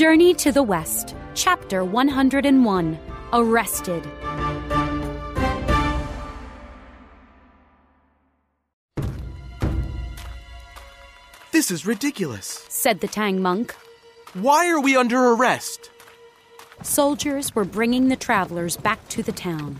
Journey 0.00 0.32
to 0.32 0.50
the 0.50 0.62
West, 0.62 1.14
Chapter 1.34 1.84
101 1.84 2.98
Arrested. 3.34 4.02
This 11.52 11.70
is 11.70 11.84
ridiculous, 11.84 12.64
said 12.70 13.00
the 13.00 13.08
Tang 13.08 13.42
monk. 13.42 13.76
Why 14.32 14.70
are 14.70 14.80
we 14.80 14.96
under 14.96 15.34
arrest? 15.34 15.90
Soldiers 16.80 17.54
were 17.54 17.66
bringing 17.66 18.08
the 18.08 18.16
travelers 18.16 18.78
back 18.78 19.06
to 19.10 19.22
the 19.22 19.32
town. 19.32 19.78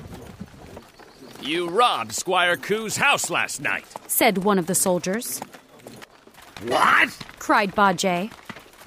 You 1.41 1.71
robbed 1.71 2.13
Squire 2.13 2.59
Koo's 2.59 2.99
house 2.99 3.31
last 3.31 3.63
night, 3.63 3.87
said 4.07 4.45
one 4.45 4.59
of 4.59 4.67
the 4.67 4.75
soldiers. 4.75 5.41
What? 6.67 7.09
cried 7.39 7.75
Bajie. 7.75 8.31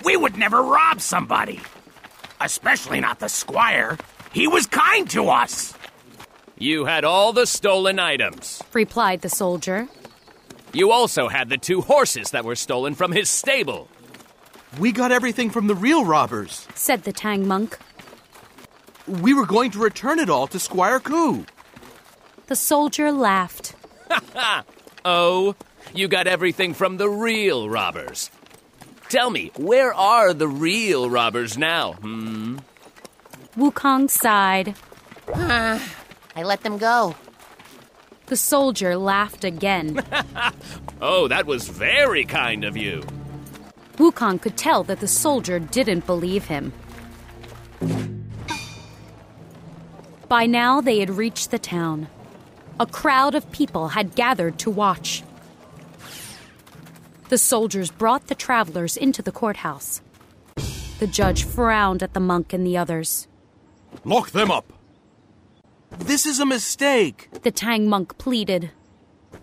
We 0.03 0.17
would 0.17 0.37
never 0.37 0.61
rob 0.61 1.01
somebody. 1.01 1.61
Especially 2.41 2.99
not 2.99 3.19
the 3.19 3.29
squire. 3.29 3.97
He 4.33 4.47
was 4.47 4.67
kind 4.67 5.09
to 5.11 5.29
us. 5.29 5.73
You 6.57 6.85
had 6.85 7.05
all 7.05 7.33
the 7.33 7.45
stolen 7.45 7.99
items, 7.99 8.61
replied 8.73 9.21
the 9.21 9.29
soldier. 9.29 9.87
You 10.73 10.91
also 10.91 11.27
had 11.27 11.49
the 11.49 11.57
two 11.57 11.81
horses 11.81 12.31
that 12.31 12.45
were 12.45 12.55
stolen 12.55 12.95
from 12.95 13.11
his 13.11 13.29
stable. 13.29 13.87
We 14.79 14.91
got 14.91 15.11
everything 15.11 15.49
from 15.49 15.67
the 15.67 15.75
real 15.75 16.03
robbers, 16.03 16.67
said 16.73 17.03
the 17.03 17.13
Tang 17.13 17.47
monk. 17.47 17.77
We 19.07 19.33
were 19.33 19.45
going 19.45 19.71
to 19.71 19.79
return 19.79 20.19
it 20.19 20.29
all 20.29 20.47
to 20.47 20.59
Squire 20.59 20.99
Koo. 20.99 21.45
The 22.47 22.55
soldier 22.55 23.11
laughed. 23.11 23.75
oh, 25.05 25.55
you 25.93 26.07
got 26.07 26.27
everything 26.27 26.73
from 26.73 26.97
the 26.97 27.09
real 27.09 27.69
robbers. 27.69 28.31
Tell 29.13 29.29
me, 29.29 29.51
where 29.57 29.93
are 29.93 30.33
the 30.33 30.47
real 30.47 31.07
robbers 31.07 31.55
now, 31.55 31.93
hmm? 32.01 32.57
Wukong 33.55 34.09
sighed. 34.09 34.73
I 35.35 35.79
let 36.37 36.63
them 36.63 36.79
go. 36.79 37.13
The 38.25 38.35
soldier 38.35 38.97
laughed 38.97 39.43
again. 39.43 40.03
oh, 40.99 41.27
that 41.27 41.45
was 41.45 41.69
very 41.69 42.25
kind 42.25 42.63
of 42.63 42.75
you. 42.75 43.03
Wukong 43.97 44.41
could 44.41 44.57
tell 44.57 44.83
that 44.85 44.99
the 44.99 45.07
soldier 45.07 45.59
didn't 45.59 46.07
believe 46.07 46.45
him. 46.45 46.73
By 50.27 50.47
now, 50.47 50.81
they 50.81 50.97
had 50.97 51.11
reached 51.11 51.51
the 51.51 51.59
town. 51.59 52.07
A 52.79 52.87
crowd 52.87 53.35
of 53.35 53.51
people 53.51 53.89
had 53.89 54.15
gathered 54.15 54.57
to 54.57 54.71
watch. 54.71 55.21
The 57.33 57.39
soldiers 57.39 57.89
brought 57.89 58.27
the 58.27 58.35
travelers 58.35 58.95
into 58.95 59.23
the 59.23 59.31
courthouse. 59.31 60.03
The 60.99 61.07
judge 61.07 61.45
frowned 61.45 62.03
at 62.03 62.13
the 62.13 62.19
monk 62.19 62.53
and 62.53 62.63
the 62.63 62.77
others. 62.77 63.27
Lock 64.05 64.29
them 64.29 64.51
up! 64.51 64.71
This 65.97 66.27
is 66.27 66.39
a 66.39 66.45
mistake, 66.45 67.29
the 67.41 67.49
Tang 67.49 67.89
monk 67.89 68.19
pleaded. 68.19 68.69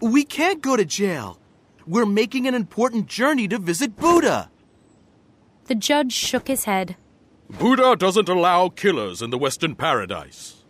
We 0.00 0.22
can't 0.22 0.62
go 0.62 0.76
to 0.76 0.84
jail. 0.84 1.40
We're 1.84 2.06
making 2.06 2.46
an 2.46 2.54
important 2.54 3.08
journey 3.08 3.48
to 3.48 3.58
visit 3.58 3.96
Buddha. 3.96 4.52
The 5.64 5.74
judge 5.74 6.12
shook 6.12 6.46
his 6.46 6.66
head. 6.66 6.94
Buddha 7.58 7.96
doesn't 7.96 8.28
allow 8.28 8.68
killers 8.68 9.20
in 9.20 9.30
the 9.30 9.38
Western 9.38 9.74
Paradise. 9.74 10.62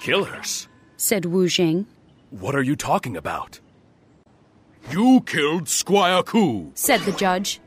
Killers? 0.00 0.68
said 0.96 1.24
Wu 1.24 1.48
Jing. 1.48 1.88
What 2.30 2.54
are 2.54 2.62
you 2.62 2.76
talking 2.76 3.16
about? 3.16 3.58
You 4.88 5.20
killed 5.26 5.68
Squire 5.68 6.22
Ku, 6.22 6.72
said 6.74 7.00
the 7.02 7.12
judge. 7.12 7.60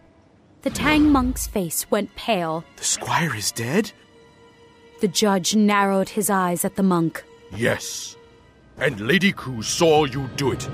The 0.63 0.69
Tang 0.69 1.09
monk's 1.11 1.45
face 1.47 1.89
went 1.91 2.15
pale. 2.15 2.63
The 2.77 2.83
squire 2.83 3.35
is 3.35 3.51
dead? 3.51 3.91
The 5.01 5.07
judge 5.07 5.55
narrowed 5.55 6.09
his 6.09 6.29
eyes 6.29 6.63
at 6.63 6.75
the 6.75 6.83
monk. 6.83 7.23
Yes. 7.55 8.15
And 8.77 8.99
Lady 9.01 9.31
Ku 9.31 9.61
saw 9.61 10.05
you 10.05 10.29
do 10.35 10.51
it. 10.51 10.69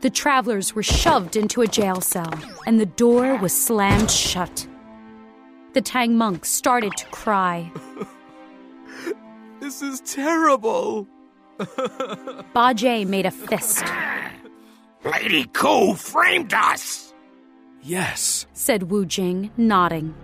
The 0.00 0.10
travelers 0.10 0.74
were 0.74 0.82
shoved 0.82 1.36
into 1.36 1.62
a 1.62 1.66
jail 1.68 2.00
cell, 2.00 2.34
and 2.66 2.80
the 2.80 2.86
door 2.86 3.36
was 3.36 3.52
slammed 3.52 4.10
shut. 4.10 4.66
The 5.74 5.80
Tang 5.80 6.16
monk 6.16 6.44
started 6.44 6.92
to 6.96 7.06
cry. 7.06 7.70
this 9.60 9.80
is 9.80 10.00
terrible. 10.00 11.06
Bajie 12.54 13.06
made 13.06 13.26
a 13.26 13.30
fist. 13.30 13.84
Lady 15.04 15.46
Koo 15.52 15.94
framed 15.94 16.54
us. 16.54 17.12
Yes, 17.82 18.46
said 18.52 18.84
Wu 18.84 19.04
Jing, 19.04 19.50
nodding. 19.56 20.14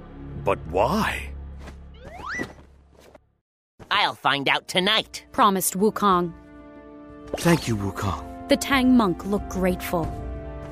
But 0.44 0.58
why? 0.70 1.30
I'll 3.90 4.14
find 4.14 4.48
out 4.48 4.68
tonight, 4.68 5.24
promised 5.32 5.76
Wukong. 5.76 6.32
Thank 7.38 7.66
you, 7.66 7.76
Wukong. 7.76 8.48
The 8.48 8.56
Tang 8.56 8.96
monk 8.96 9.26
looked 9.26 9.50
grateful. 9.50 10.06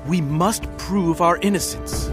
We 0.07 0.21
must 0.21 0.63
prove 0.77 1.21
our 1.21 1.37
innocence. 1.37 2.07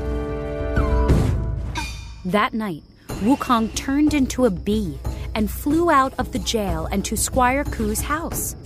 That 2.24 2.52
night, 2.52 2.82
Wukong 3.22 3.74
turned 3.74 4.14
into 4.14 4.46
a 4.46 4.50
bee 4.50 4.98
and 5.34 5.50
flew 5.50 5.90
out 5.90 6.14
of 6.18 6.32
the 6.32 6.38
jail 6.38 6.86
and 6.90 7.04
to 7.04 7.16
Squire 7.16 7.64
Koo's 7.64 8.00
house. 8.00 8.56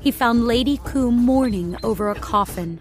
He 0.00 0.10
found 0.10 0.46
Lady 0.46 0.80
Koo 0.84 1.10
mourning 1.10 1.76
over 1.82 2.10
a 2.10 2.14
coffin. 2.14 2.80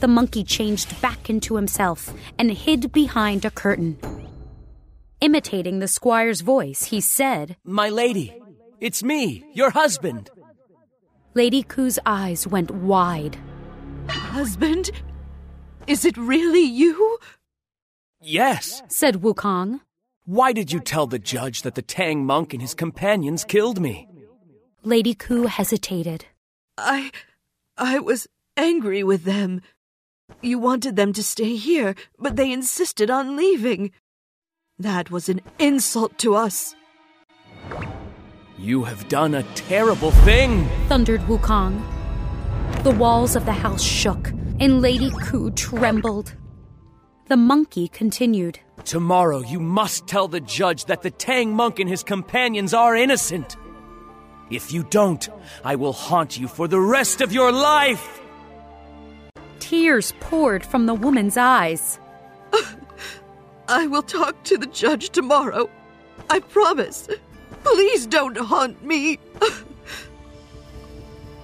The 0.00 0.08
monkey 0.08 0.42
changed 0.44 1.00
back 1.00 1.30
into 1.30 1.56
himself 1.56 2.12
and 2.38 2.50
hid 2.50 2.92
behind 2.92 3.44
a 3.44 3.50
curtain. 3.50 3.98
Imitating 5.20 5.78
the 5.78 5.86
squire's 5.86 6.40
voice, 6.40 6.84
he 6.84 7.00
said, 7.00 7.56
My 7.64 7.88
lady, 7.88 8.36
it's 8.80 9.04
me, 9.04 9.44
your 9.54 9.70
husband. 9.70 10.30
Lady 11.34 11.62
Koo's 11.62 11.98
eyes 12.04 12.46
went 12.46 12.70
wide. 12.72 13.38
Husband? 14.08 14.90
Is 15.86 16.04
it 16.04 16.16
really 16.16 16.64
you? 16.64 17.18
Yes, 18.22 18.82
said 18.88 19.16
Wukong. 19.16 19.80
Why 20.24 20.52
did 20.52 20.70
you 20.70 20.78
tell 20.78 21.08
the 21.08 21.18
judge 21.18 21.62
that 21.62 21.74
the 21.74 21.82
Tang 21.82 22.24
monk 22.24 22.52
and 22.52 22.62
his 22.62 22.74
companions 22.74 23.42
killed 23.44 23.80
me? 23.80 24.08
Lady 24.84 25.14
Ku 25.14 25.46
hesitated. 25.46 26.26
I. 26.78 27.10
I 27.76 27.98
was 27.98 28.28
angry 28.56 29.02
with 29.02 29.24
them. 29.24 29.60
You 30.40 30.58
wanted 30.58 30.94
them 30.94 31.12
to 31.14 31.22
stay 31.22 31.56
here, 31.56 31.96
but 32.18 32.36
they 32.36 32.52
insisted 32.52 33.10
on 33.10 33.36
leaving. 33.36 33.90
That 34.78 35.10
was 35.10 35.28
an 35.28 35.40
insult 35.58 36.16
to 36.18 36.34
us. 36.34 36.76
You 38.56 38.84
have 38.84 39.08
done 39.08 39.34
a 39.34 39.42
terrible 39.54 40.12
thing, 40.22 40.68
thundered 40.88 41.22
Wukong. 41.22 41.82
The 42.84 42.92
walls 42.92 43.34
of 43.34 43.46
the 43.46 43.52
house 43.52 43.82
shook, 43.82 44.28
and 44.60 44.80
Lady 44.80 45.10
Ku 45.22 45.50
trembled. 45.52 46.34
The 47.32 47.38
monkey 47.38 47.88
continued. 47.88 48.60
Tomorrow 48.84 49.40
you 49.40 49.58
must 49.58 50.06
tell 50.06 50.28
the 50.28 50.38
judge 50.38 50.84
that 50.84 51.00
the 51.00 51.10
Tang 51.10 51.56
monk 51.56 51.78
and 51.78 51.88
his 51.88 52.02
companions 52.02 52.74
are 52.74 52.94
innocent. 52.94 53.56
If 54.50 54.70
you 54.70 54.82
don't, 54.82 55.26
I 55.64 55.76
will 55.76 55.94
haunt 55.94 56.38
you 56.38 56.46
for 56.46 56.68
the 56.68 56.78
rest 56.78 57.22
of 57.22 57.32
your 57.32 57.50
life. 57.50 58.20
Tears 59.60 60.12
poured 60.20 60.62
from 60.62 60.84
the 60.84 60.92
woman's 60.92 61.38
eyes. 61.38 61.98
I 63.66 63.86
will 63.86 64.02
talk 64.02 64.44
to 64.44 64.58
the 64.58 64.66
judge 64.66 65.08
tomorrow. 65.08 65.70
I 66.28 66.40
promise. 66.40 67.08
Please 67.64 68.06
don't 68.06 68.36
haunt 68.36 68.84
me. 68.84 69.18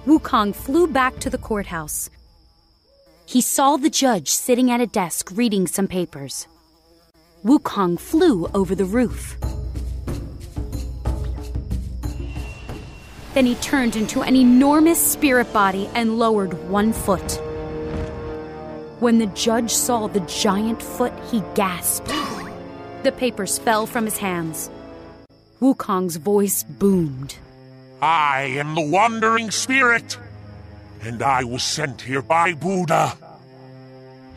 Wukong 0.05 0.53
flew 0.53 0.85
back 0.85 1.17
to 1.21 1.31
the 1.31 1.39
courthouse. 1.39 2.11
He 3.29 3.41
saw 3.41 3.77
the 3.77 3.91
judge 3.91 4.29
sitting 4.29 4.71
at 4.71 4.81
a 4.81 4.87
desk 4.87 5.29
reading 5.35 5.67
some 5.67 5.87
papers. 5.87 6.47
Wukong 7.45 7.99
flew 7.99 8.47
over 8.55 8.73
the 8.73 8.85
roof. 8.85 9.37
Then 13.35 13.45
he 13.45 13.53
turned 13.61 13.95
into 13.95 14.23
an 14.23 14.35
enormous 14.35 14.99
spirit 14.99 15.53
body 15.53 15.87
and 15.93 16.17
lowered 16.17 16.55
one 16.69 16.91
foot. 16.91 17.39
When 18.99 19.19
the 19.19 19.27
judge 19.27 19.75
saw 19.75 20.07
the 20.07 20.21
giant 20.21 20.81
foot, 20.81 21.13
he 21.29 21.43
gasped. 21.53 22.11
The 23.03 23.11
papers 23.11 23.59
fell 23.59 23.85
from 23.85 24.05
his 24.05 24.17
hands. 24.17 24.71
Wukong's 25.61 26.17
voice 26.17 26.63
boomed. 26.63 27.35
I 28.01 28.55
am 28.57 28.73
the 28.73 28.89
Wandering 28.89 29.51
Spirit, 29.51 30.17
and 31.01 31.21
I 31.23 31.43
was 31.43 31.63
sent 31.63 32.01
here 32.01 32.21
by 32.21 32.53
Buddha. 32.53 33.17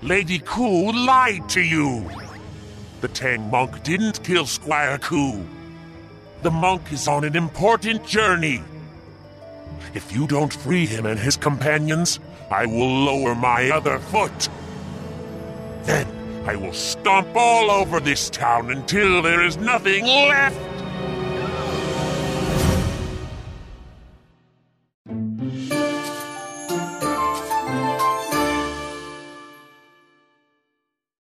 Lady 0.02 0.38
Ku 0.38 0.92
lied 0.92 1.48
to 1.50 1.60
you. 1.60 2.08
The 3.00 3.08
Tang 3.08 3.50
monk 3.50 3.82
didn't 3.82 4.22
kill 4.22 4.46
Squire 4.46 4.98
Ku. 4.98 5.44
The 6.42 6.50
monk 6.50 6.92
is 6.92 7.06
on 7.08 7.24
an 7.24 7.36
important 7.36 8.06
journey. 8.06 8.62
If 9.94 10.12
you 10.12 10.26
don't 10.26 10.52
free 10.52 10.86
him 10.86 11.06
and 11.06 11.18
his 11.18 11.36
companions, 11.36 12.18
I 12.50 12.66
will 12.66 13.04
lower 13.04 13.34
my 13.34 13.70
other 13.70 13.98
foot. 13.98 14.48
Then 15.84 16.06
I 16.46 16.56
will 16.56 16.72
stomp 16.72 17.28
all 17.36 17.70
over 17.70 18.00
this 18.00 18.28
town 18.30 18.70
until 18.70 19.22
there 19.22 19.44
is 19.44 19.56
nothing 19.56 20.04
left. 20.04 20.71